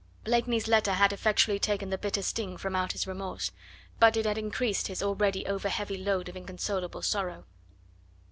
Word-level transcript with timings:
Blakeney's 0.23 0.67
letter 0.67 0.93
had 0.93 1.13
effectually 1.13 1.59
taken 1.59 1.91
the 1.91 1.95
bitter 1.99 2.23
sting 2.23 2.57
from 2.57 2.75
out 2.75 2.93
his 2.93 3.05
remorse, 3.05 3.51
but 3.99 4.17
it 4.17 4.25
had 4.25 4.35
increased 4.35 4.87
his 4.87 5.03
already 5.03 5.45
over 5.45 5.69
heavy 5.69 5.95
load 5.99 6.27
of 6.27 6.35
inconsolable 6.35 7.03
sorrow. 7.03 7.45